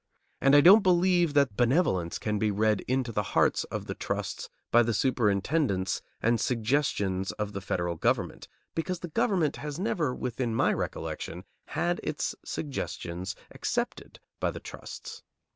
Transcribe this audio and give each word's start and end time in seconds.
And 0.41 0.55
I 0.55 0.61
don't 0.61 0.81
believe 0.81 1.35
that 1.35 1.55
benevolence 1.55 2.17
can 2.17 2.39
be 2.39 2.49
read 2.49 2.81
into 2.87 3.11
the 3.11 3.21
hearts 3.37 3.65
of 3.65 3.85
the 3.85 3.93
trusts 3.93 4.49
by 4.71 4.81
the 4.81 4.95
superintendence 4.95 6.01
and 6.23 6.39
suggestions 6.41 7.31
of 7.33 7.53
the 7.53 7.61
federal 7.61 7.97
government; 7.97 8.47
because 8.73 9.01
the 9.01 9.09
government 9.09 9.57
has 9.57 9.77
never 9.77 10.15
within 10.15 10.55
my 10.55 10.73
recollection 10.73 11.43
had 11.67 11.99
its 12.01 12.33
suggestions 12.43 13.35
accepted 13.51 14.19
by 14.39 14.49
the 14.49 14.59
trusts. 14.59 15.21